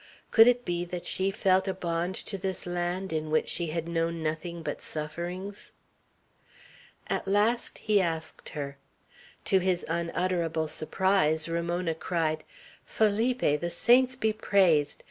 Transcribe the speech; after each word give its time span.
Could 0.31 0.47
it 0.47 0.65
be 0.65 0.83
that 0.85 1.05
she 1.05 1.29
felt 1.29 1.67
a 1.67 1.75
bond 1.75 2.15
to 2.15 2.35
this 2.35 2.65
land, 2.65 3.13
in 3.13 3.29
which 3.29 3.47
she 3.47 3.67
had 3.67 3.87
known 3.87 4.23
nothing 4.23 4.63
but 4.63 4.81
sufferings. 4.81 5.71
At 7.05 7.27
last 7.27 7.77
he 7.77 8.01
asked 8.01 8.49
her. 8.57 8.77
To 9.45 9.59
his 9.59 9.85
unutterable 9.87 10.67
surprise, 10.67 11.47
Ramona 11.47 11.93
cried: 11.93 12.43
"Felipe! 12.83 13.61
The 13.61 13.69
saints 13.69 14.15
be 14.15 14.33
praised! 14.33 14.99